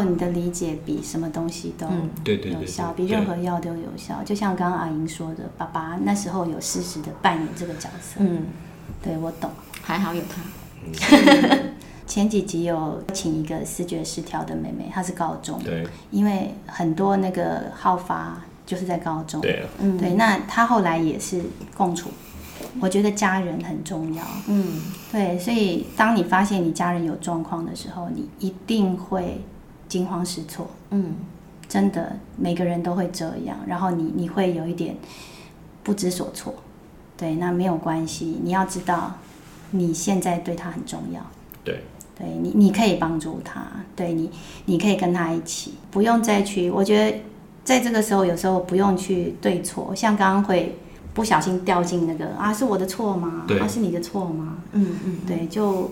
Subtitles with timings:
[0.00, 1.86] 候你的理解比什么东西都
[2.24, 4.22] 对对有效，比任何药都有效。
[4.24, 8.16] 就像刚刚阿莹说的，爸爸那时候有适时的扮演这个角色。
[8.18, 8.44] 嗯，
[9.02, 9.50] 对我懂，
[9.82, 10.42] 还好有他。
[12.06, 21.40] 前几集有请一个视觉失调的妹妹，她是高中，对，因为很多那个好发就是在高中，对，嗯，对，那她后来也是
[21.76, 22.10] 共处。
[22.80, 24.82] 我觉得家人很重要，嗯，
[25.12, 29.40] 对，所以当你发现你家人有状况的时候，你一定会
[29.90, 31.16] 惊慌失措，嗯，
[31.68, 34.96] 真的每个人都会这样，然后你你会有一点
[35.82, 36.54] 不知所措，
[37.18, 39.12] 对，那没有关系，你要知道
[39.72, 41.20] 你现在对他很重要，
[41.62, 41.84] 对，
[42.18, 44.30] 对你你可以帮助他，对你
[44.64, 47.18] 你可以跟他一起，不用再去，我觉得
[47.62, 50.78] 在这个时候有时候不用去对错，像刚刚会。
[51.12, 53.42] 不小心掉进那个啊，是我的错吗？
[53.46, 54.58] 对，啊，是你的错吗？
[54.70, 55.90] 嗯嗯，对，就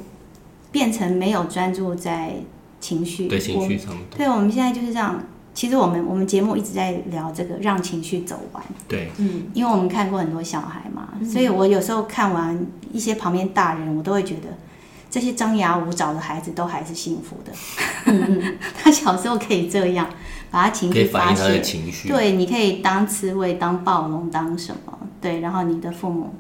[0.70, 2.36] 变成没有专注在
[2.80, 4.04] 情绪，对情绪上面。
[4.16, 5.22] 对，我们现在就是这样。
[5.54, 8.62] 其实我们我们节目一直在聊这个，让情绪走完。
[8.86, 14.56] 对，嗯，因为我们看过很多小孩嘛，所以我有时候看完一些旁边大人，我都会觉得
[15.10, 17.52] 这些张牙舞爪的孩子都还是幸福的。
[18.80, 20.08] 他小时候可以这样。
[20.50, 24.98] 把他情绪发泄，情绪对，你可以当刺猬，当暴龙，当什么？
[25.20, 26.32] 对，然后你的父母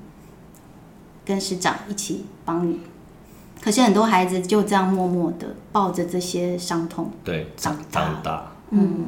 [1.26, 2.80] 跟师长一起帮你。
[3.60, 8.04] 可是很多孩子就这样默默的抱着这些伤痛，对，长大。
[8.04, 9.06] 长大，嗯，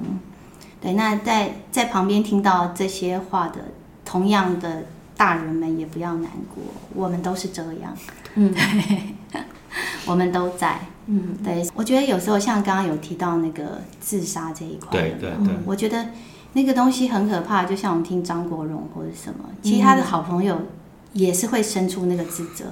[0.80, 0.94] 对。
[0.94, 3.60] 那在在旁边听到这些话的，
[4.04, 4.84] 同样的
[5.16, 6.62] 大人们也不要难过，
[6.94, 7.96] 我们都是这样。
[8.34, 8.52] 嗯，
[9.30, 9.40] 对，
[10.06, 10.80] 我们都在。
[11.06, 16.06] 嗯，对，我觉得有时候像刚刚有提到那个自杀这一块，对对对，我觉得
[16.52, 17.64] 那个东西很可怕。
[17.64, 20.56] 就像我们听张国荣或者什么，其实他的好朋友
[21.12, 22.66] 也是会生出那个自责，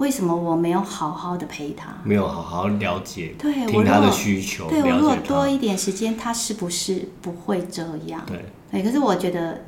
[0.00, 8.20] 为什么我没有好好的陪他，没有好好了解，对，听他的需求，对，我如果多一点时间，他是不是不会这样？
[8.26, 9.62] 对，对，可是我觉得。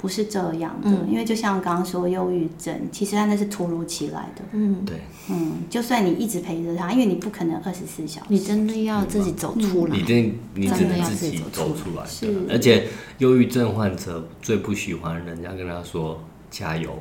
[0.00, 4.42] 不是这样的，嗯、因为就像刚刚说，忧郁症其实他那是突如其来的。
[4.52, 4.96] 嗯，对，
[5.28, 12.06] 嗯，就算你一直陪着他，因为你不可能二十四小时，你真的要自己走出来，你真你只能自己走出来。
[12.06, 12.88] 是，而且
[13.18, 16.18] 忧郁症患者最不喜欢人家跟他说
[16.50, 16.98] 加油，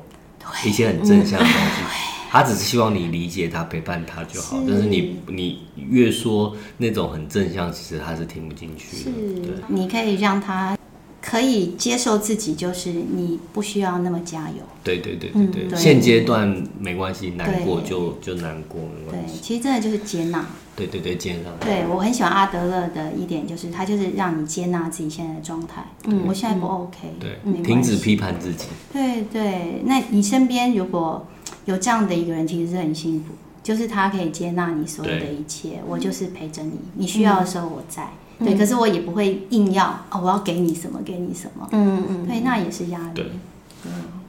[0.66, 1.82] 一些很正向的东西，
[2.30, 4.58] 他只是希望你理解他、陪伴他就好。
[4.60, 9.04] 是但是你你越说那种很正向，其实他是听不进去的。
[9.04, 10.78] 是，对你可以让他。
[11.22, 14.64] 可以接受自己，就是你不需要那么加油。
[14.82, 19.36] 对对对对对，现阶段没关系，难过就就难过，没关系。
[19.36, 20.46] 对，其实真的就是接纳。
[20.78, 21.52] 对对对，接纳。
[21.60, 25.86] 对，我很喜欢阿德勒的一点，就是他就是让你接纳自己现在的状态。
[26.06, 27.14] 嗯，我现在不 OK。
[27.20, 28.68] 对，停止批判自己。
[28.94, 31.28] 对对，那你身边如果
[31.70, 35.80] 有这样的一个人，其实是很幸福，就是他可以接纳你所有的一切。
[35.88, 38.10] 我就是陪着你，你需要的时候我在。
[38.40, 41.68] 对，可是我也不会硬要哦，我要给你什么，给你什么。
[41.72, 43.14] 嗯嗯，对，那也是压力。
[43.14, 43.32] 对，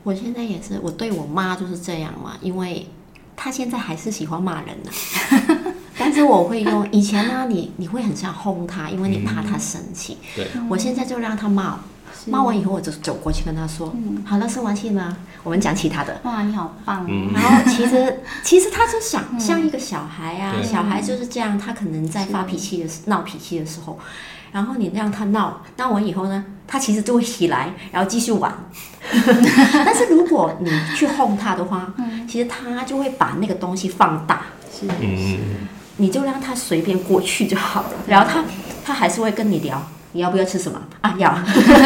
[0.02, 2.86] 我现在也是，我对我妈就是这样嘛，因为
[3.36, 5.72] 她现在还是喜欢骂人呢。
[5.96, 10.18] 但是我会用以前呢，你你会很想轰她，因为你怕她生气。
[10.36, 11.78] 对，我现在就让她骂。
[12.26, 13.94] 骂完以后，我就走过去跟他说
[14.24, 15.16] ：“好了，生完气吗？
[15.42, 17.06] 我们讲其他的。”哇，你好棒！
[17.32, 23.98] 然后其实 其实他就想像一个小孩啊，小孩就是这样，他可能在发脾气的闹脾气的时候，
[24.52, 28.52] 然后你让他闹，闹完以后呢，他其实就会起来，然后继续玩。
[29.84, 31.92] 但是如果你去哄他的话，
[32.28, 34.42] 其实他就会把那个东西放大。
[34.72, 35.38] 是是，
[35.96, 37.90] 你就让他随便过去就好了。
[38.06, 38.44] 然后他
[38.84, 39.82] 他还是会跟你聊。
[40.12, 41.14] 你要不要吃什么啊？
[41.18, 41.32] 要，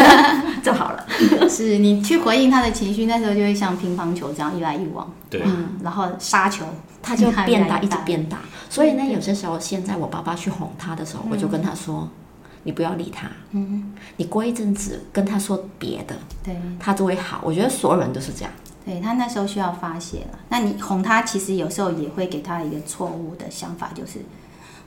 [0.63, 1.05] 就好了。
[1.47, 5.11] 是你去回应他的情绪，那时候就会像乒乓球这样一来一往。
[5.29, 6.65] 对，嗯，然后杀球，
[7.01, 8.39] 他就变大，一直变大。
[8.69, 12.09] 所以呢，有些时候，现在我爸爸去哄他的时候，我就跟他说
[12.63, 18.51] ：“你不要理他，嗯，你过一阵子跟他说别的，对，他就会好。”我觉得所有人都是这样。
[18.83, 20.39] 对，他那时候需要发泄了。
[20.49, 24.19] 那你哄他，其实有时候也会给他一个错误的想法，就是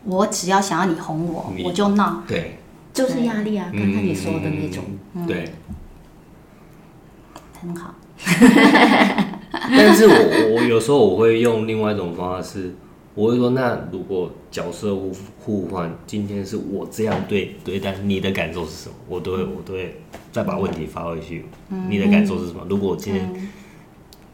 [0.05, 2.23] 我只要想要你哄我，我就闹。
[2.27, 2.59] 对。
[2.99, 4.83] 就是压力啊，刚才你说的那种，
[5.25, 5.49] 对，
[7.53, 7.95] 很好。
[9.53, 12.75] 但是我我有时候我会用另外一种方法，是
[13.15, 18.97] 我会说，那如果角色互互换，今天是我这样对对待，你的感受是什么？
[19.09, 20.01] 我都会我都会
[20.33, 21.45] 再把问题发回去，
[21.89, 22.67] 你的感受是什么？
[22.69, 23.33] 如果我今天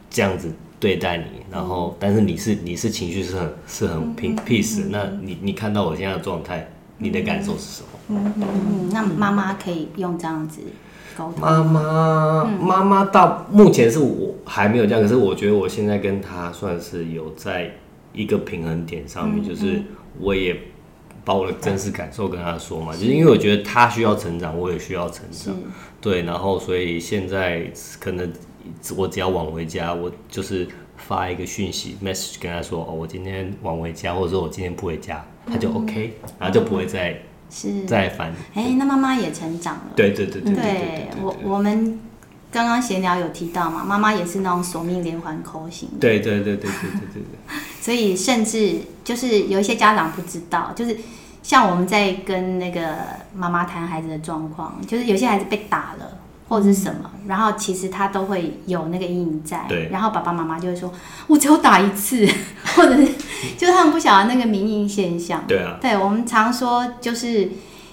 [0.09, 0.51] 这样子
[0.81, 6.67] 对待你，然后但是你是你是情绪是很是很平 peace，那你你看到我现在的状态，
[6.99, 7.89] 你的感受是什么？
[8.09, 10.61] 嗯嗯嗯，那妈妈可以用这样子
[11.17, 11.33] 沟。
[11.41, 17.71] 妈妈妈妈到目前是我还没有这样，可是我觉得我现在跟她算是有在
[18.13, 19.83] 一个平衡点上面，就是
[20.21, 20.57] 我也
[21.25, 25.55] 把我的真实感受跟他说嘛，就是因为我觉得他需要成长，我也需要成长，
[26.01, 28.31] 对，然后所以现在可能
[28.97, 30.69] 我只要晚回家，我就是
[30.99, 37.21] 发一个讯息 message 跟他说，哦，我今天晚回家，或者说我今天不回家，他就 OK，然后就不会再
[37.51, 38.33] 是再烦。
[38.55, 41.99] 哎，那妈妈也成长了，对对对对，对我我们。
[42.55, 45.89] 刚刚闲聊有提到嘛，妈妈也是那种索命连环扣型。
[45.99, 47.23] 对对对对对对对
[47.83, 50.97] 所以甚至就是有一些家长不知道，就是
[51.43, 52.95] 像我们在跟那个
[53.35, 56.17] 妈妈谈孩子的状况，就是有些孩子被打了
[56.49, 59.65] 或者是什么，然后其实他都会有那个阴影在。
[59.69, 59.89] 对。
[59.91, 60.93] 然后爸爸妈妈就会说
[61.27, 62.27] ：“我只有打一次，
[62.77, 63.07] 或者是
[63.57, 65.79] 就是他们不晓得那个明阴现象。”对啊。
[65.81, 67.51] 对，我们常说就是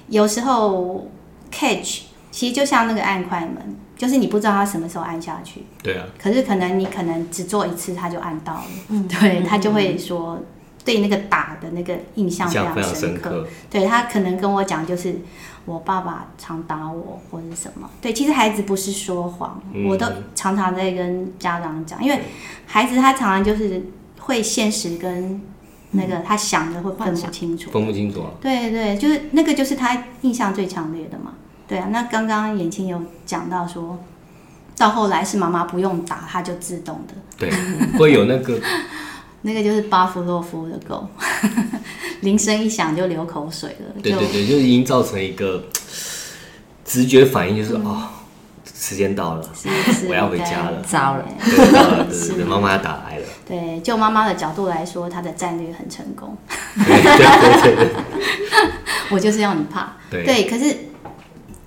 [0.07, 1.09] 有时候
[1.51, 2.01] catch
[2.31, 3.77] 其实就像那个按快门。
[4.01, 6.03] 就是你不知道他什么时候按下去，对啊。
[6.17, 10.39] 可是可能你可能只做一次他就按到了，嗯，对，他就会说
[10.83, 12.81] 对那个打的那个印象非常深刻。
[12.81, 15.15] 常深刻对，他可能跟我讲，就是
[15.65, 17.89] 我爸爸常打我或者什么。
[18.01, 22.19] 对，其实孩子不是说谎，嗯，我都常常在跟家长讲，因为
[22.65, 23.81] 孩子他常常就是
[24.19, 25.41] 会现实跟
[25.91, 28.31] 那个他想的会分不清楚，分不清楚啊。
[28.41, 31.33] 对对，就是那个就是他印象最强烈的嘛。
[31.67, 33.97] 对啊，那刚刚眼青有讲到说，
[34.77, 37.13] 到后来是妈妈不用打，他就自动的。
[37.37, 37.49] 对，
[37.97, 38.59] 会有那个，
[39.43, 41.07] 那个就是巴甫洛夫的狗，
[42.21, 44.01] 铃声一响就流口水了。
[44.01, 45.63] 对对对，就已经造成一个
[46.85, 48.03] 直觉反应，就是、嗯、哦，
[48.73, 49.49] 时间到了，
[50.07, 53.25] 我要回家了，糟了，对，糟了，对对对，妈妈要打来了。
[53.47, 56.37] 对，就妈妈的角度来说，她的战略很成功。
[56.75, 57.91] 对对对，对，
[59.11, 59.93] 我就是要你怕。
[60.09, 60.75] 对，对，可是。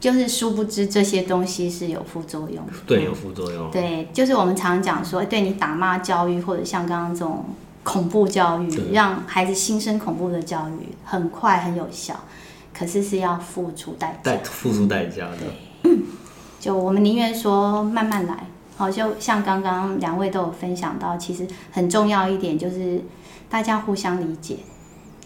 [0.01, 3.71] 就是殊不知这些东西是有副作用的，对，有副作用。
[3.71, 7.43] 对，就是我们常讲说，对你打骂教育，或者像刚刚这种
[7.85, 12.19] 恐怖教育，让孩子心生恐怖的教育，很快很有效，
[12.77, 15.37] 可是是要付出代价，付出代价的。
[15.83, 15.93] 对，
[16.59, 18.47] 就我们宁愿说慢慢来。
[18.77, 23.01] 好，就像刚刚两位都有分享到，其实很重要一点就是
[23.49, 24.57] 大家互相理解。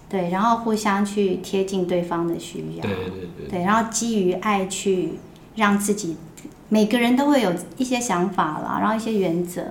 [0.08, 3.04] 对，然后互相去贴近对方的需要，对对
[3.36, 5.14] 对，对，然后基于爱去
[5.54, 6.16] 让自己，
[6.68, 9.62] 每个人都会有一些想法啦，然后一些原则，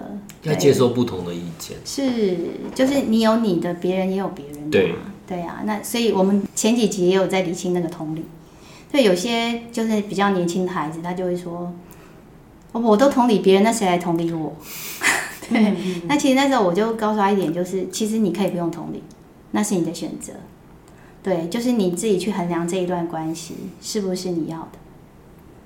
[0.44, 2.38] 要接受不同的意见，是，
[2.74, 4.96] 就是你有你的，别人也有别人的，对，
[5.28, 8.24] 对啊，那所以我们前几集也有在理清那个同理，
[8.92, 11.72] 对，有些就是比较年轻的孩子，他就会说，
[12.72, 14.56] 我都同理别人，那谁来同理我？
[15.50, 19.04] 对，嗯嗯，那其实那时候我就告诉他一点，就是其实你可以不用同理。
[19.52, 20.34] 那是你的选择，
[21.24, 24.78] 对，就是你自己去衡量这一段关系是不是你要的，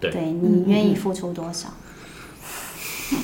[0.01, 1.69] 对，对你愿意付出多少。
[1.69, 1.71] 嗯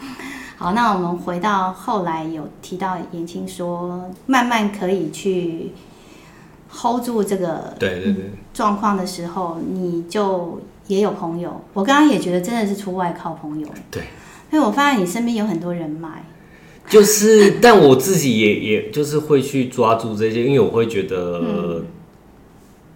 [0.00, 0.08] 嗯
[0.56, 5.72] 好，那我们回到后来有提到言青说，慢慢可以去
[6.70, 11.60] hold 住这个对对对状况的时候，你就也有朋友。
[11.74, 14.04] 我刚刚也觉得真的是出外靠朋友，对，
[14.52, 16.24] 因为我发现你身边有很多人脉。
[16.88, 21.82] 就是，但我自己也也就是会去抓住这些，因为我会觉得，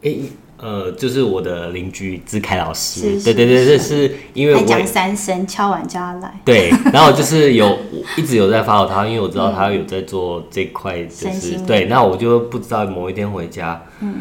[0.02, 0.22] 哎、嗯欸，
[0.58, 7.78] 呃，就是我的邻居志凯老师，对对对，这是因为我讲三声敲完叫他来，对， 然后就是有
[8.16, 14.16] 一直有在 follow 他，因为我知道他有在做这块，就是、嗯、对，那我就不知道某一天回家，嗯，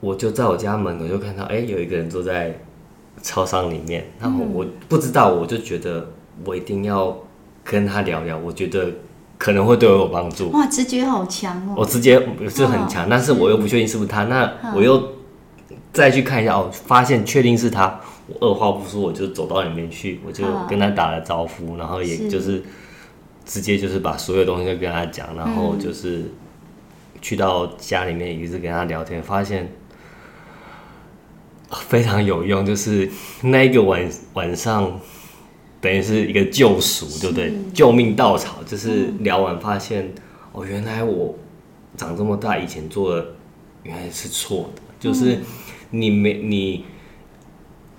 [0.00, 2.58] 我就在我家门口就看到，哎、欸，有一个人坐在
[3.22, 6.08] 超商里面，然后我不知道，我就觉得
[6.44, 7.16] 我一定要。
[7.64, 8.88] 跟他聊聊，我觉得
[9.38, 10.50] 可能会对我有帮助。
[10.50, 11.74] 哇，直觉好强哦！
[11.76, 14.24] 我直觉是很强，但是我又不确定是不是他。
[14.24, 15.00] 那我又
[15.92, 22.62] 再去看一下哦，发现确定是他，我二话不说，我就走到里面去，我就跟他打了招呼，然后也就是
[23.44, 26.24] 直接就是把所有东西都跟他讲，然后就是
[27.20, 29.70] 去到家里面一直跟他聊天，发现
[31.70, 33.10] 非常有用，就是
[33.42, 35.00] 那一个晚晚上。
[35.82, 37.52] 等于是一个救赎，对不对？
[37.74, 40.14] 救命稻草，就是聊完发现，嗯、
[40.52, 41.34] 哦，原来我
[41.96, 43.26] 长这么大以前做的
[43.82, 45.40] 原来是错的，就是
[45.92, 46.84] 你没你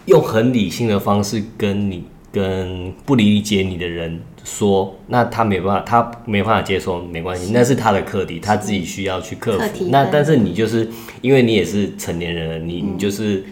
[0.06, 9.88] 用很理性的方式跟你跟不理解你的人说，那他没办法，他没办法接受，没关系，那是他的课题，他自己需要去克服。
[9.90, 10.90] 那但是你就是
[11.22, 13.46] 因为你也是成年人了，你你就是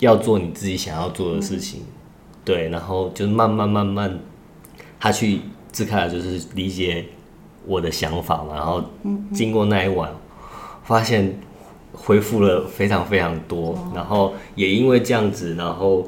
[0.00, 1.80] 要做你自己想要做的事情。
[1.80, 1.94] 嗯
[2.42, 4.18] 对，然后就慢慢慢慢，
[4.98, 7.04] 他去自开了，就是理解
[7.66, 8.54] 我的想法嘛。
[8.54, 8.82] 然后
[9.32, 10.10] 经过那一晚，
[10.82, 11.38] 发现
[11.92, 13.90] 恢复了非常非常多。
[13.94, 16.06] 然后也因为这样子，然后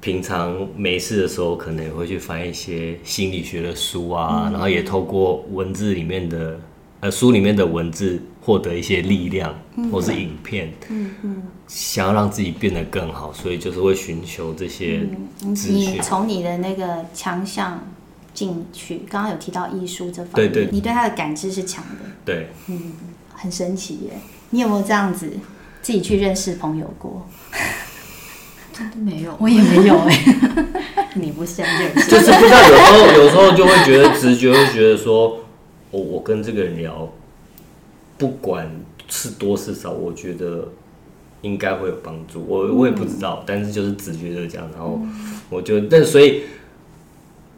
[0.00, 4.48] 平常没事的时候，可能也会去翻一些心理学的书啊。
[4.52, 6.58] 然后也透过文字里面的
[7.00, 9.54] 呃书里面的文字，获得一些力量，
[9.92, 15.06] 或是影片，嗯嗯，想要让自己变得更好，所以就是会寻求这些
[15.54, 15.96] 资讯。
[15.96, 17.78] 你从你的那个强项
[18.32, 22.92] 进去，刚刚有提到艺术这方面，对对，你对他的感知是强的，对，嗯，
[23.34, 24.12] 很神奇耶。
[24.50, 25.30] 你有没有这样子
[25.82, 27.26] 自己去认识朋友过？
[28.72, 30.24] 真的没有，我也没有哎。
[31.14, 35.40] 你不相认识，就是不知道有时候有时候就会觉得直觉会觉得说，
[35.90, 37.10] 我我跟这个人聊。
[38.16, 38.70] 不管
[39.08, 40.68] 是多是少，我觉得
[41.40, 42.44] 应该会有帮助。
[42.46, 44.68] 我我也不知道，嗯、但是就是直觉就是这样。
[44.74, 45.00] 然后
[45.48, 46.42] 我就，但所以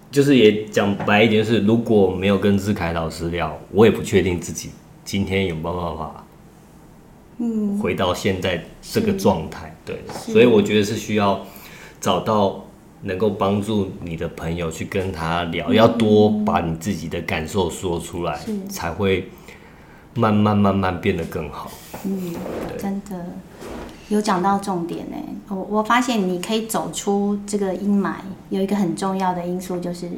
[0.08, 4.70] 就是也讲白一点，就是如果没有跟志凯老师聊，我也不确定自己
[5.04, 6.24] 今天有没有办法，
[7.38, 9.68] 嗯，回到现在这个状态。
[9.68, 11.44] 嗯、对，所以我觉得是需要
[12.00, 12.64] 找到
[13.02, 19.28] 能够帮助你的朋友去跟他聊，嗯、要多把你自己的感受说出来，才会。
[20.14, 21.70] 慢慢慢慢变得更好。
[22.04, 22.34] 嗯，
[22.76, 23.24] 真的
[24.10, 25.16] 有讲到重点呢。
[25.48, 28.16] 我我发现你可以走出这个阴霾，
[28.50, 30.10] 有一个很重要的因素就是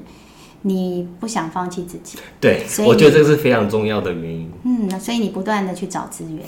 [0.62, 2.18] 你不想放弃自己。
[2.40, 4.50] 对，所以我觉得这是非常重要的原因。
[4.64, 6.40] 嗯，所以你不断的去找资源，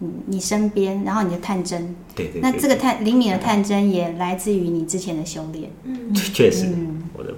[0.00, 1.94] 嗯，你身边，然后你的探针。
[2.14, 2.40] 对对。
[2.40, 5.70] 那这个探灵敏的探针也来自于你之前的修炼。
[5.84, 6.66] 嗯， 确实。
[6.66, 7.34] 嗯，我的。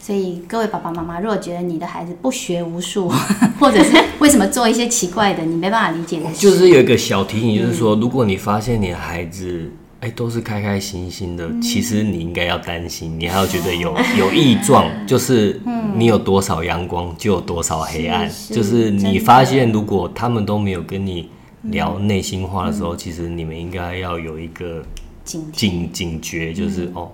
[0.00, 3.10] 所以各位爸爸妈妈，如果觉得你的孩子不学无术，
[3.58, 9.70] 或者是为什么做一些奇怪的，你没办法理解的，就是有一个小提醒，就是说，如果你发现你的孩子
[10.00, 15.58] 哎、欸、都是开开心心的，嗯、其实你应该要担心，你还要觉得有 有异状，就是
[15.96, 21.30] 你有多少阳光就有多少黑暗，是是就是你发现如果他们都没有跟你
[21.64, 24.84] 聊内心话的时候，嗯、其实你们应该要有一个
[25.24, 27.12] 警警警觉，就是、嗯、哦。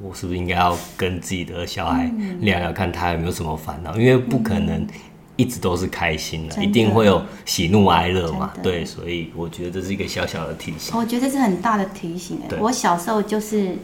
[0.00, 2.08] 我是不是应该要跟自己的小孩
[2.38, 3.96] 聊聊，看他有没有什么烦恼？
[3.96, 4.86] 因为不可能
[5.34, 8.52] 一直都是开心的，一定会有喜怒哀乐嘛。
[8.62, 10.96] 对，所以我觉得这是一个小小的提醒。
[10.96, 12.38] 我觉得这是很大的提醒。
[12.48, 13.76] 哎，我小时候就是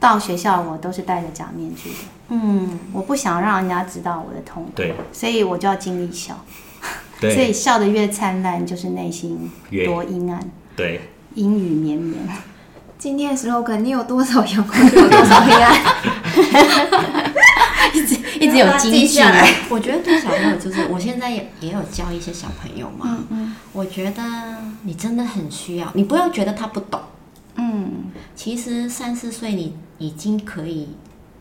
[0.00, 1.96] 到学校，我都是戴着假面具的。
[2.30, 6.42] 嗯，我不想让人家知道我的痛苦，对，所以我就要尽力笑。
[7.20, 9.50] 对，所以笑得越灿烂，就是内心
[9.84, 10.40] 多阴暗。
[10.76, 11.00] 对，
[11.34, 12.28] 阴雨绵绵。
[12.98, 15.74] 今天的时候，可能你有多少阳光，就有多少黑暗。
[17.94, 19.48] 一直一直有记下来。
[19.68, 23.04] 我觉得对小朋友，就是我现在也也有教一些小朋友嘛。
[23.06, 23.54] 嗯嗯。
[23.72, 24.22] 我觉得
[24.82, 27.00] 你真的很需要，你不要觉得他不懂。
[27.56, 28.06] 嗯。
[28.34, 30.88] 其实三四岁，你已经可以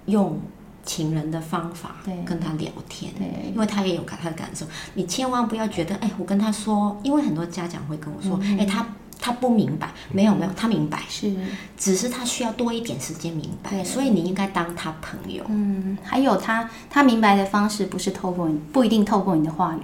[0.06, 0.40] 用
[0.86, 3.12] 情人的方法跟他聊天。
[3.52, 8.86] 因为他也有他的感受，你千万不要觉得，哎，我跟他说，因为很多家长会跟我说，哎，他。
[9.18, 11.34] 他不明白，没有没有，他明白，是，
[11.78, 15.44] 只是他需要多一点时间明白，所以你应该当他朋友。
[15.48, 19.80] 嗯，还有他，他明白的方式不是透过你，不一定透过你的话语，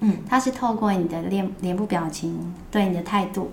[0.00, 3.50] 嗯，他是透过你的脸脸部表情，对你的态度。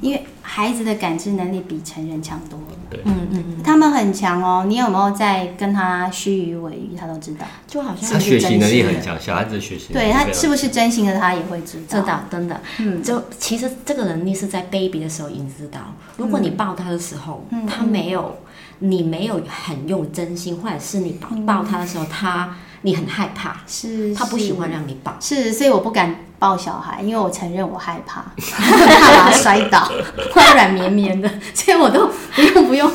[0.00, 4.64] 因为孩子的感知能力比成人强多了，对，嗯嗯嗯，他们很强哦。
[4.66, 15.80] 你有没有在跟他虚与委蛇，他都知道，就好像他学习能力很强，小孩子学习对他是不是真心的，他也会知道，知道，真的，嗯，就其实这个能力是在 baby 的时候已经知道。
[16.16, 18.38] 如果你抱他的时候，他没有，
[18.78, 26.16] 你没有很用真心，或者是你抱抱他的时候，他你很害怕，是，他不喜欢让你抱，是，所以我不敢。
[26.38, 29.90] 抱小孩，因为我承认我害怕， 怕把他摔倒，
[30.34, 32.92] 怕软绵绵的，所以我都不用不用。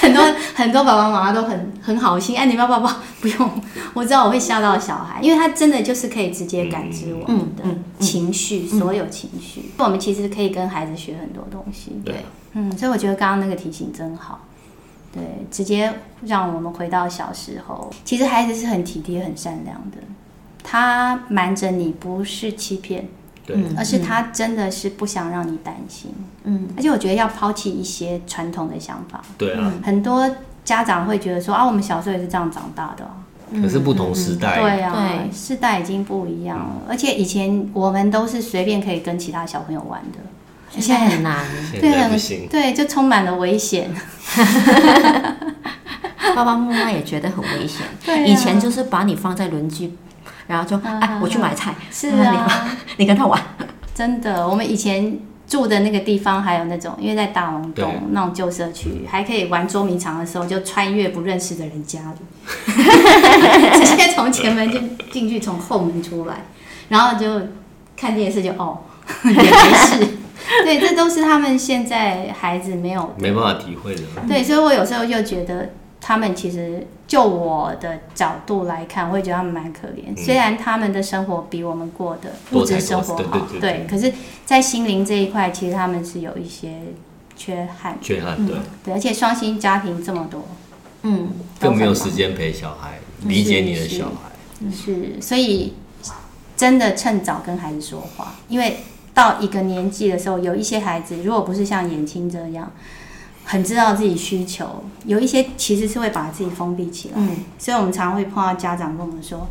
[0.00, 0.24] 很多
[0.56, 3.62] 很多爸爸妈妈都很很好心，哎，你不要抱抱，不用。
[3.94, 7.62] 我知道我会吓到小孩，因为他真的就是可以直接感知我们的
[8.00, 9.60] 情绪，嗯嗯嗯、所有情绪。
[9.60, 11.92] 嗯、我们其实可以跟孩子学很多东西。
[12.04, 12.24] 对，
[12.54, 14.40] 嗯，所以我觉得刚刚那个提醒真好。
[15.12, 19.98] 对，直接让我们回到小时候，其实孩子是很体贴、很善良的。
[20.62, 23.08] 他瞒着你不是欺骗，
[23.46, 26.12] 对，而是他真的是不想让你担心，
[26.44, 30.30] 嗯，而且我觉得要抛弃一些传统的想法，对啊，很多
[30.64, 33.10] 家长会觉得说啊，我们小时候也是这样长大的，
[33.62, 40.18] 可是不同时代，对啊，对，世代已经不一样了，而且以前我们都是随便可以跟其他小朋友玩的，
[40.70, 41.44] 现在很难，
[41.80, 43.90] 对，很对，就充满了危险，
[46.34, 49.96] 爸爸妈妈也觉得很危险，对，以前就是把你放在轮机。
[50.46, 51.74] 然后就哎，我去买菜。
[51.92, 53.38] 是啊， 你跟他玩。
[53.94, 62.18] 真的，我们以前住的那个地方还有那种，因为在大龙洞那种旧社区，还可以玩捉迷藏的时候，就穿越不认识的人家里，
[63.84, 64.78] 直接从前门就
[65.12, 66.46] 进去，从后门出来，
[66.88, 67.48] 然后就
[67.94, 68.78] 看电视就哦，
[69.24, 70.16] 也没事。
[70.64, 74.02] 对，这都是他们现在孩子没有没办法体会的。
[74.26, 76.86] 对，所以我有时候就觉得他们其实。
[77.08, 80.02] 就我的角度来看，我会觉得他们蛮可怜。
[80.08, 84.12] 嗯、虽然他们的生活比我们过的物质生活好，对，对，对，对，对，可是，
[84.44, 86.82] 在心灵这一块，其实他们是有一些
[87.34, 87.96] 缺憾。
[88.02, 90.46] 缺憾，对、嗯，对，而且双薪家庭这么多，
[91.00, 95.72] 嗯，更没有时间陪小孩，理解你的小孩，是，所以
[96.58, 98.80] 真的趁早跟孩子说话，因为
[99.18, 102.70] 到一个年纪的时候，有一些孩子，如果不是像眼青这样。
[103.50, 109.48] 很知道自己需求，有一些其实是会把自己封闭起来，嗯，所以我们常常会碰到家长跟我们说，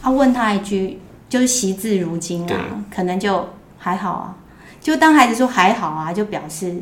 [0.00, 4.36] 啊，问他一句，就是惜字如金啊，可能就还好啊，
[4.80, 6.80] 就当孩子说还好啊，就表示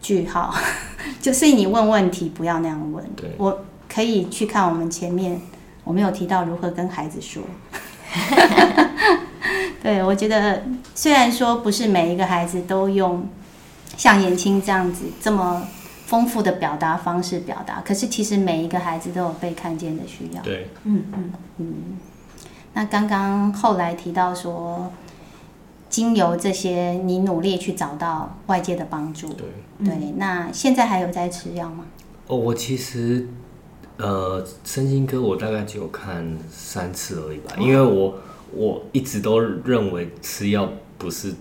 [0.00, 0.52] 句号，
[1.22, 5.40] 就所以你问问题不要那样问，对，我可以去看我们前面，
[5.84, 7.40] 我们有提到如何跟孩子说，
[9.88, 10.62] 对，我觉得
[10.94, 13.26] 虽然说不是每一个孩子都用。
[13.96, 15.66] 像颜青这样子这么
[16.06, 20.42] 丰富的表达方式表达，可是其实每一个孩子都有被看见的需要。
[20.42, 21.74] 对，嗯嗯嗯。
[22.74, 24.92] 那刚刚后来提到说，
[25.90, 29.32] 经由这些你努力去找到外界的帮助。
[29.32, 29.48] 对
[29.84, 30.12] 对。
[30.16, 31.84] 那现在还有在吃药吗？
[32.28, 33.26] 哦，我其实
[33.96, 38.14] 呃，身心科我大概只有看三次而已吧，因为我
[38.52, 41.34] 我一直都认为吃药不是。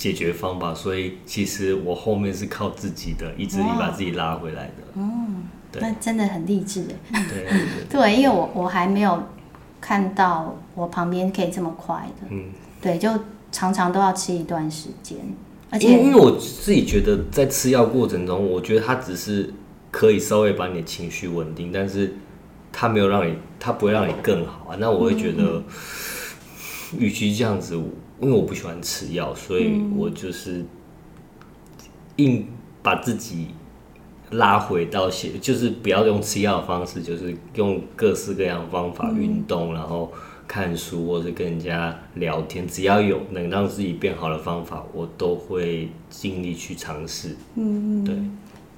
[0.00, 4.72] 解决方法，所以其实我后面是靠自己的意志力把自己拉回来的。
[4.94, 5.42] 嗯，
[5.74, 7.26] 那真的很励志哎。
[7.28, 9.22] 对对，对，对， 因为我我还没有
[9.78, 12.28] 看到我旁边可以这么快的。
[12.30, 12.44] 嗯，
[12.80, 13.10] 对，就
[13.52, 15.18] 常常都要吃一段时间，
[15.68, 19.52] 而且因为我自己觉得在吃药过程中，我觉得它只是
[19.90, 22.14] 可以稍微把你的情绪稳定，但是
[22.72, 24.76] 它没有让你，它不会让你更好啊。
[24.80, 25.62] 那我会觉得，
[26.98, 27.80] 与其这样子。
[28.22, 30.62] 因为我不喜欢吃药，所以我就是
[32.16, 32.46] 硬
[32.82, 33.46] 把自己
[34.32, 40.12] 拉回到写，就是不要用吃药的方式，就是用各式各样的方法运动，然后
[40.46, 47.34] 看书或者跟人家聊天，只要有能让自己变好的方法，我都会尽力去尝试。
[47.54, 48.14] 嗯，对，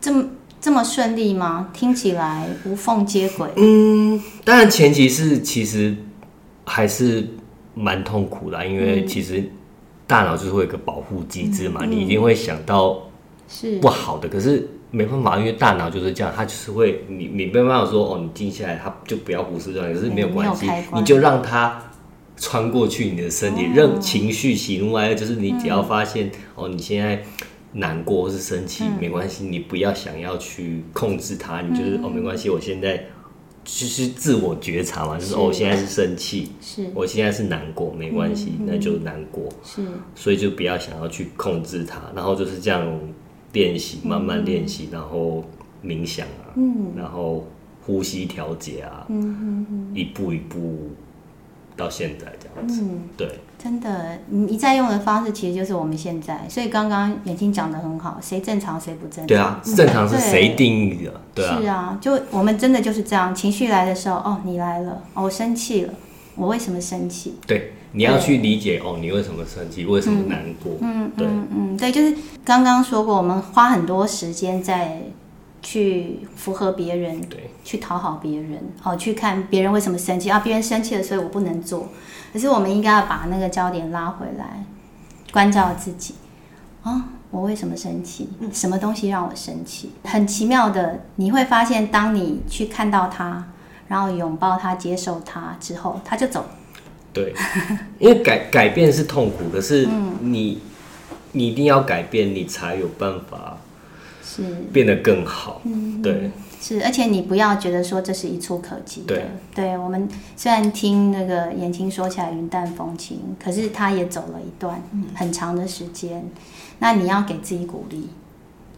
[0.01, 0.25] 这么
[0.61, 1.71] 这么顺利吗？
[1.73, 3.51] 听起来无缝接轨。
[3.57, 5.97] 嗯，当然前提是其实
[6.65, 7.27] 还是。
[7.75, 9.43] 蛮痛苦的，因为其实
[10.07, 13.03] 大脑就是会有个保护机制嘛，嗯、你一定会想到
[13.49, 13.79] 是。
[13.79, 21.83] 不好的，是可是没办法，因为大脑就是这样，它就是会你你没办法说哦，你静下来，它就不要胡思乱想，可是没有关系，你就让它
[22.37, 27.23] 穿过去你的身体，任、哦、情绪喜怒哀乐，就是你只要发现、嗯、哦，你现在
[27.73, 33.07] 难过或是生气，嗯、没关系，你不要想要去控制它，你就是、嗯、哦，没关系，我现在。
[33.65, 36.91] 其实自我觉察嘛，就是，哦，我现在是生气，是。
[36.95, 43.01] 我现在是难过，没关系，嗯、那就难过，是，所以就不要想要去控制它，然后就是这样
[43.53, 45.45] 练习，慢慢练习，嗯、然后
[45.85, 47.47] 冥想啊，嗯，然后
[47.85, 50.91] 呼吸调节啊，嗯嗯嗯，一步一步
[51.77, 53.29] 到现在这样子，嗯、对。
[53.63, 59.27] 真的，你在用的方式其实就是我们现在，所以刚刚眼睛讲的很好，谁正常谁不正常？
[59.27, 61.21] 对啊，正常是谁定义的？
[61.33, 65.95] 对，啊，是啊，就我们真的就是这样，情绪来的时候，哦，你来了，哦，我生气了，
[66.35, 67.37] 我为什么生气？
[67.47, 70.73] 对，你要去理解哦，你为什么生气，为什么难过？
[70.81, 75.01] 嗯，对，嗯嗯，对，就是刚刚说过，我们花很多时间在
[75.63, 81.89] 去符合别人，对，去讨好别人，哦，去看别人为什么生气啊，别人生气了，所以我不能做。
[82.33, 84.65] 可是我们应该要把那个焦点拉回来，
[85.33, 86.15] 关照自己。
[86.83, 88.29] 哦，我为什么生气？
[88.53, 89.93] 什么东西让我生气？
[90.05, 93.47] 很奇妙的，你会发现，当你去看到他，
[93.87, 96.45] 然后拥抱他、接受他之后，他就走。
[97.13, 97.33] 对，
[98.01, 99.87] 因为改改变是痛苦，可是
[100.21, 103.59] 你、嗯、你一定要改变，你才有办法
[104.37, 104.43] 是
[104.73, 105.61] 变得更好。
[105.65, 106.31] 嗯、对。
[106.61, 109.17] 是，而且你不要觉得说这是一触可及的。
[109.17, 114.81] 对，对，我们虽然听那个眼睛说起来云淡风轻，可是他也走了一段
[115.13, 116.21] 很长的时间。
[116.21, 116.31] 嗯、
[116.79, 118.09] 那你要给自己鼓励。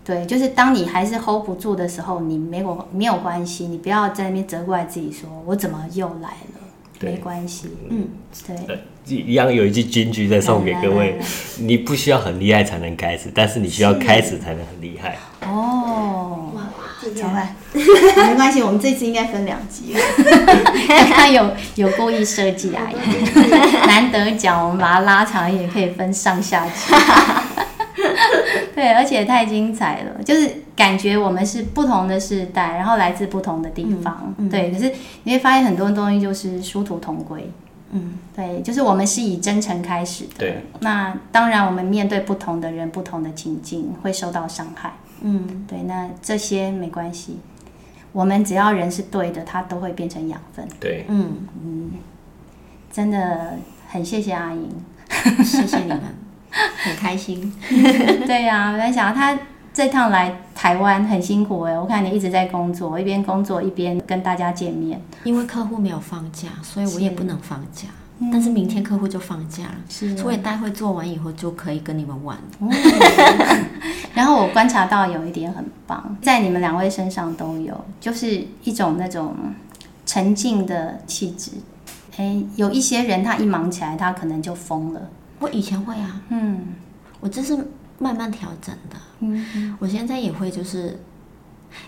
[0.03, 6.64] 对，就是当你还是 hold 不住的时候，你没有没有关系，你不要在那边责怪自己，说我怎么又来了？
[6.99, 7.69] 对没关系。
[7.89, 8.09] 嗯，
[8.47, 8.79] 对。
[9.07, 11.19] 一样有一句金句在送给各位：
[11.59, 15.19] 你不需要很厉害才能开始，但是你需要开始才能很厉害。
[15.47, 16.53] 哦。
[17.15, 17.55] 怎么办？
[17.75, 19.95] 没关系，我们这次应该分两集。
[21.13, 22.91] 他有有故意设计啊，
[23.87, 26.73] 难得讲，我们把它拉长一点，可以分上下集。
[28.75, 34.35] 对，而且太精彩了，就是感觉我们是不同的世代，然后来自不同的地方。
[34.39, 37.51] 嗯嗯、对，可是你会发现很多东西就是殊途同归。
[37.91, 40.31] 嗯，对，就是我们是以真诚开始的。
[40.39, 44.93] 对，那当然，我们面对不同的人、不同的情境，会受到伤害。
[45.21, 47.39] 嗯，对，那这些没关系。
[48.11, 50.67] 我们只要人是对的，它都会变成养分。
[50.81, 51.93] 对，嗯，嗯，
[52.91, 53.57] 真的
[53.89, 54.69] 很谢谢阿莹，
[55.45, 56.01] 谢谢你们，
[56.51, 57.53] 很开心。
[58.27, 59.39] 对呀、啊，我在想他
[59.75, 65.03] 这趟来台湾很辛苦哎，我看你一直在工作，一边工作一边跟大家见面。
[65.25, 67.89] 因为客户没有放假，所以我也不能放假。
[68.21, 72.39] 嗯、但是明天客户就放假了，是，所以待会做完以后就可以跟你们玩。
[72.61, 72.71] 嗯、
[74.15, 79.35] 然后我观察到有一点很棒，在你们两位身上都有，就是一种那种
[80.07, 81.51] 沉静的气质。
[82.17, 85.01] 哎，有一些人他一忙起来，他可能就疯了。
[85.41, 86.75] 我以前会啊，嗯，
[87.19, 87.59] 我这是
[87.99, 88.97] 慢慢调整的。
[89.21, 91.01] 嗯，嗯，我现在也会，就是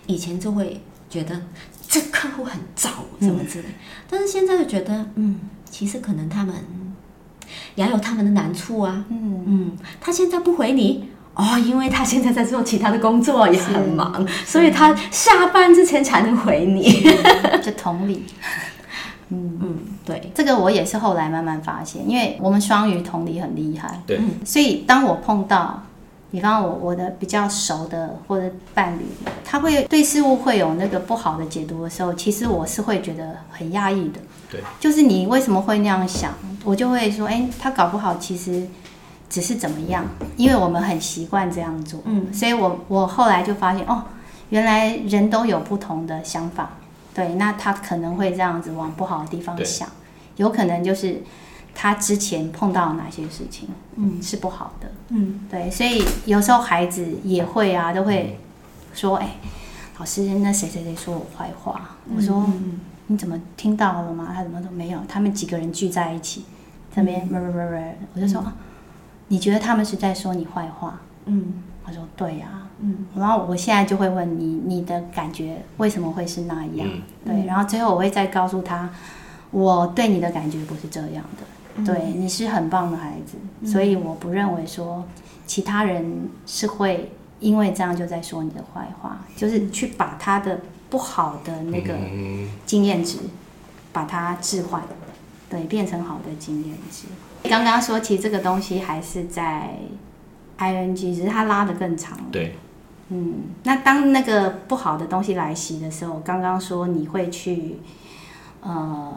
[0.07, 1.41] 以前就会觉得
[1.89, 2.91] 这客户很糟，
[3.21, 3.75] 什么之类，嗯、
[4.11, 5.41] 但是现在就觉得，嗯。
[5.69, 6.55] 其实可能他们
[7.75, 9.05] 也有他们的难处啊。
[9.11, 17.03] 嗯嗯，他现在不回你哦，因为他现在在做其他的工作，也很忙，所以他下班之前才能回你。
[17.63, 18.25] 就同理。
[19.29, 24.01] 嗯嗯，对，这个我也是后来慢慢发现，因为我们双鱼同理很厉害。
[24.07, 25.83] 对，所以当我碰到，
[26.31, 29.07] 比方我我的比较熟的或者伴侣，
[29.45, 34.21] 他会对事物会有那个不好的解读的时候，其实我是会觉得很压抑的。
[34.51, 36.35] 对，就是你为什么会那样想？
[36.65, 38.67] 我就会说，哎，他搞不好其实
[39.31, 40.05] 只是怎么样，
[40.37, 42.01] 因为我们很习惯这样做。
[42.05, 44.03] 嗯，所以我我后来就发现，哦，
[44.51, 46.71] 原来人都有不同的想法。
[47.15, 49.89] 对，那他可能会这样子往不好的地方想，
[50.37, 51.23] 有可能就是
[51.77, 54.91] 他之前碰到哪些事情，嗯，是不好的。
[55.11, 58.41] 嗯，对，所以有时候孩子也会啊，都会
[58.95, 59.37] 说，哎，
[59.99, 61.97] 老师，那谁谁谁说我坏话？
[62.15, 62.45] 我说。
[62.49, 64.33] 嗯你怎么听到了吗？
[64.35, 64.99] 他怎么都没有？
[65.07, 66.45] 他们几个人聚在一起，
[66.93, 67.25] 这边，
[68.13, 68.45] 我就说，
[69.29, 70.99] 你觉得他们是在说你坏话？
[71.27, 76.89] 嗯，他说对呀，嗯，然后我现在就会问你，你的感觉为什么会是那样？
[77.25, 78.91] 对，然后最后我会再告诉他，
[79.53, 81.45] 我对你的感觉不是这样的，
[81.85, 83.37] 对，你是很棒的孩子，
[83.71, 85.05] 所以我不认为说
[85.47, 90.61] 其他人是会因为这样就在说你的坏话，就是去把他的。
[90.89, 91.93] 不好的那个
[92.65, 93.19] 经验值，
[93.93, 94.81] 把它置换，
[95.51, 97.09] 对，变成好的经验值。
[97.51, 99.75] 刚刚说，其实这个东西还是在
[100.59, 102.25] ING，只是它拉的更长了。
[102.31, 102.55] 对，
[103.09, 103.35] 嗯，
[103.65, 107.81] 那当那个不好的东西来袭的时候，刚刚说你会去
[108.61, 109.13] 呃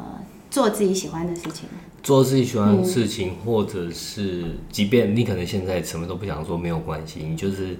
[0.50, 1.70] 做自己喜欢的事情，
[2.04, 7.78] 做自己喜欢的事情，嗯、或者是即便你可能现在什么都不想做，没有关系，你就是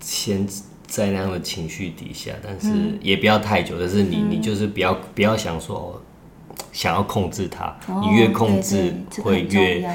[0.00, 0.46] 先。
[0.90, 3.76] 在那样的情绪底下，但是也不要太久。
[3.76, 6.02] 嗯、但是你，你就是不要不要想说
[6.72, 9.88] 想要控制它，哦、你越控制会越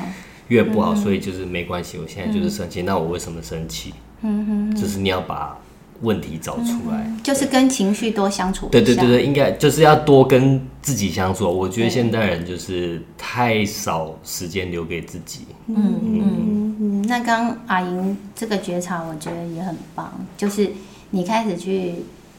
[0.48, 0.94] 越不好。
[0.94, 3.94] 嗯、所以就是没关系，我现在就是生气，嗯、那我为什么生气？
[4.22, 5.60] 嗯哼，就是你要把
[6.02, 8.68] 问题找出来，嗯、就是跟情绪多相处。
[8.68, 11.50] 对对对对，应该就是要多跟自己相处。
[11.50, 15.42] 我觉得现代人就是太少时间留给自己。
[15.68, 16.22] 嗯嗯。
[16.24, 20.70] 嗯嗯，那刚阿莹这个觉察，我觉得也很棒，就是
[21.12, 21.96] 你开始去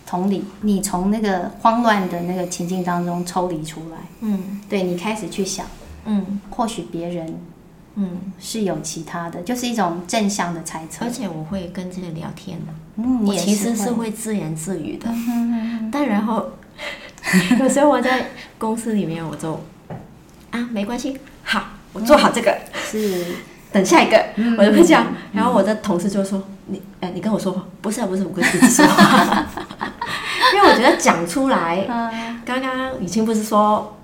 [0.06, 5.64] 同理，你从那个慌乱的那个情境当中抽离出来，嗯，对，你开始去想，
[6.04, 7.34] 嗯，或许别人，
[7.96, 11.04] 嗯，是有其他的，就是一种正向的猜测。
[11.04, 14.10] 而且我会跟这个聊天的，嗯，我其实是会。
[14.10, 16.50] 自言自语的，嗯、但然后
[17.60, 19.60] 有时候我在公司里面，我就
[20.50, 23.24] 啊，没关系，好，我做好这个、嗯、是。
[23.72, 24.24] 等下一个，
[24.56, 25.06] 我就会这样。
[25.32, 29.46] 然后我的同事就说：“你，哎，你跟我说话，不是啊，不是，我跟自己说话。
[30.54, 31.84] 因为我觉得讲出来，
[32.46, 33.95] 刚刚已经不是说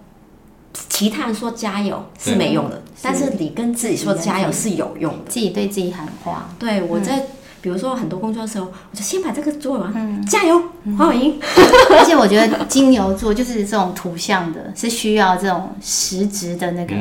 [1.02, 5.30] 其他人说加油是没用的，但是你跟自己说加油是有用的。
[5.30, 6.48] 自己对自己喊话。
[6.58, 7.26] 对，我在
[7.60, 10.62] 比如说很多工作的时候，我就先把这个做完，加油，
[10.96, 11.40] 黄伟英。
[11.98, 16.94] 而且我觉得金牛座就是这种图像的，是需要这种实质的那个，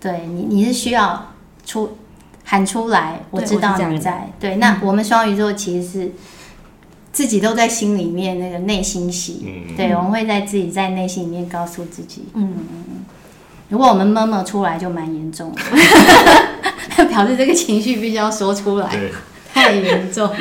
[0.00, 1.32] 对你，你是需要
[1.66, 1.96] 出。
[2.46, 4.30] 喊出来，我知道你在。
[4.38, 6.12] 对，对，那我们双鱼座其实是
[7.10, 9.46] 自己都在心里面那个内心戏。
[9.46, 12.52] 嗯、对，我们会在自己在内心里面告诉自己嗯。
[12.58, 13.04] 嗯，
[13.68, 18.90] 如果我们闷闷出来，就蛮严重的， 表示这个情绪必须要说出来，
[19.52, 20.36] 太严重了。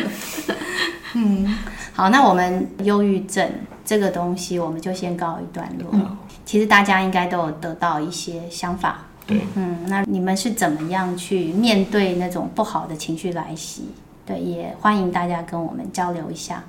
[1.16, 1.58] 嗯，
[1.94, 3.50] 好，那我们忧郁症
[3.86, 5.90] 这个东西，我们就先告一段落。
[5.94, 9.00] 嗯、其实大家应该都有得到一些想法。
[9.26, 13.90] 对，嗯，那你们是怎么样去面对那种不好的情绪来袭？
[14.26, 16.64] 对，也欢迎大家跟我们交流一下。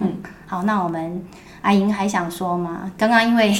[0.00, 0.14] 嗯，
[0.46, 1.22] 好，那我们
[1.62, 2.90] 阿莹还想说吗？
[2.98, 3.54] 刚刚因为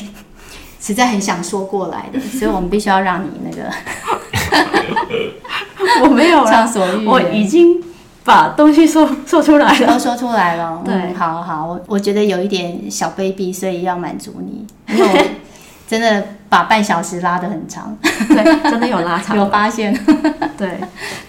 [0.80, 3.70] 实在很想说过来的， 所以我们必须要让你那个，
[6.02, 7.82] 我没有畅所欲言，我已经
[8.24, 10.82] 把东西说说出来了，都说出来了。
[10.84, 15.24] 对，嗯、好好，我我觉得有一点小卑鄙，所以要满足你，因为我
[15.86, 17.96] 真的把半小时拉得很长，
[18.28, 19.92] 对，真的有拉长， 有发现，
[20.56, 20.78] 对。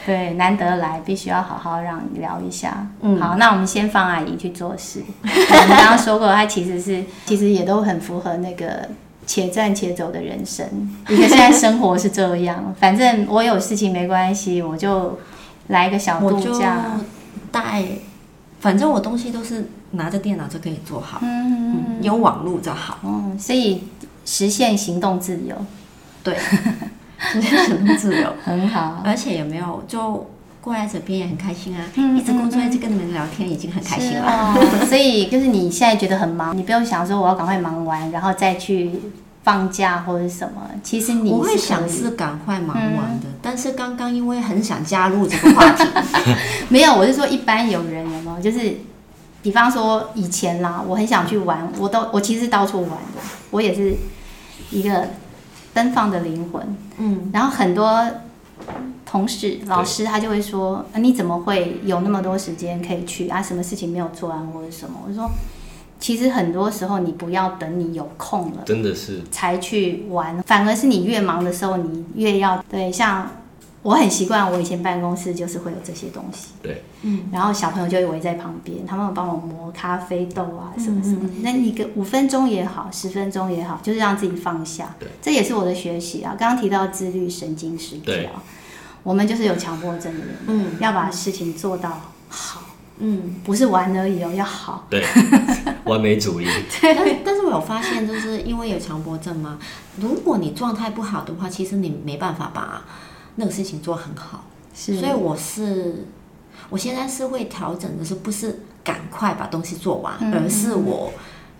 [0.03, 2.87] 对，难得来，必须要好好让你聊一下。
[3.01, 5.03] 嗯，好，那我们先放阿姨去做事。
[5.21, 8.89] 我们刚刚说过，她其实是其实也都很符合那个
[9.25, 10.65] 且战且走的人生。
[11.09, 15.19] 一个现在生活是这样， 反正我有事情没关系，我就。
[15.67, 16.99] 来一个小度假，
[17.49, 17.81] 带，
[18.59, 23.83] 反正我东西都是拿着电脑就可以做好，嗯，嗯，有网络就好，嗯，所以
[24.25, 25.55] 实现行动自由，
[26.23, 26.35] 对，
[27.19, 28.33] 实现行动自由。
[28.43, 30.29] 很好，而且也没有就
[30.61, 38.91] 过来这边也很开心啊，嗯，一直工作一直跟你们聊天已经很开心了， 哦、所以就是你现在觉得很忙，你不用想说我要赶快忙完，然后再去。
[39.43, 45.83] 放假或者什么，其实你我会想是赶快忙完的，嗯、但是刚刚因为很想加入这个话题，
[46.69, 48.39] 没有，我是说一般有人有没有？
[48.39, 48.77] 就是
[49.41, 53.95] 比方说以前啦，我很想去玩，我都我其实到处玩的，我也是
[54.69, 55.07] 一个
[55.73, 58.05] 奔放的灵魂，嗯，然后很多
[59.11, 63.41] 同事老师他就会说，啊，你怎么会有那么多时间可以去啊？
[63.41, 64.97] 什么事情没有做完或者什么？
[65.03, 65.29] 我就说。
[65.99, 72.91] 其实很多时候，你不要等你有空了，真的是才去玩，反而是你越忙的时候，你越要对。
[72.91, 73.29] 像
[73.83, 81.29] 我很习惯，我以前办公室就是会有这些东西，对，嗯，然后小朋友就会围在旁边，他们会帮我磨咖啡豆啊，什么什么。
[81.43, 86.35] 那你个五分钟也好，十分钟也好，就是让自己放下，对，这也是我的学习啊。
[86.35, 88.15] 刚刚提到自律神经失调，
[89.03, 92.61] 我们就是有强迫症的人，嗯，要把事情做到好。
[93.03, 94.85] 嗯，不是玩而已哦，要好。
[94.87, 95.03] 对，
[95.85, 96.45] 完美主义。
[96.79, 99.57] 对，但但是我有发现，就是因为有强迫症嘛，
[99.97, 102.83] 如果你状态不好的话，其实你没办法把
[103.37, 104.43] 那个事情做很好。
[104.75, 106.05] 是，所以我是，
[106.69, 111.11] 我现在是会调整的，是不是赶快把东西做完，嗯、而是我。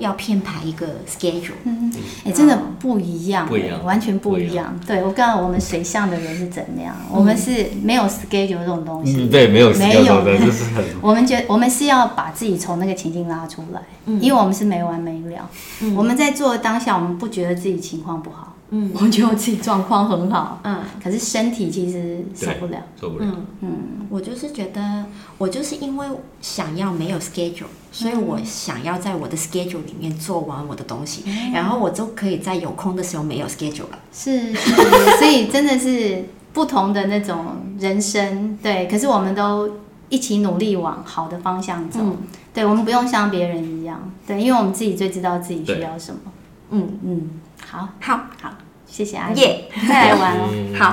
[0.02, 1.92] 要编排一个 schedule，嗯，
[2.26, 4.78] 哎，真的不一样，不一样，完全不一样。
[4.86, 10.84] 对，我告诉我们水象的人是怎么样，我们是没有 schedule 这种东西，对，没有 schedule 的， 就是很。
[11.02, 13.82] 我们觉得我们是要把自己从那个情境拉出来，
[14.20, 15.50] 因为我们是没完没了。
[15.96, 23.26] 我们在做当下，我们不觉得自己情况不好，嗯，我觉得我自己状况很好，嗯，可是身体其实受不了，受不了。
[23.60, 25.06] 嗯，我就是觉得，
[25.38, 26.08] 我就是因为
[26.42, 27.66] 想要没有 schedule。
[27.94, 34.00] 所以我想要在我的 schedule 里面做完我的东西，嗯、然后我就可以在有空的时候没有 schedule 了。
[34.14, 34.72] 是，是，
[35.20, 38.88] 所以真的是不同的那种人生，对。
[38.88, 39.70] 可是我们都
[40.08, 42.18] 一起努力往好的方向走，嗯、
[42.54, 46.22] 对，我们不用像别人一样，对，因为我们自己最知道自己需要什么。
[46.24, 46.32] 对
[46.80, 47.30] 嗯嗯，
[47.70, 48.50] 好，好，好。
[48.88, 49.88] 谢谢阿耶，Yeah.
[49.88, 50.50] 再来玩哦。
[50.52, 50.92] 嗯、好，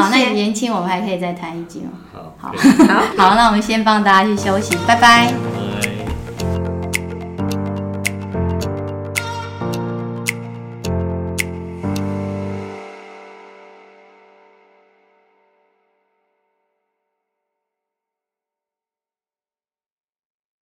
[0.00, 2.30] 好， 那你年轻，我们还可以再谈一集哦。
[2.40, 2.54] 好，好，
[2.86, 5.34] 好，好，那我们先帮大家去休息，拜拜。